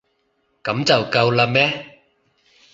[0.63, 1.99] 噉就夠喇咩？